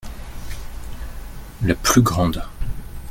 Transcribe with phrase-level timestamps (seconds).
[1.61, 2.41] la plus grande.